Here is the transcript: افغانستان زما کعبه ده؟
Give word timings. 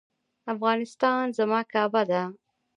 افغانستان 0.53 1.23
زما 1.37 1.61
کعبه 1.71 2.01
ده؟ 2.09 2.23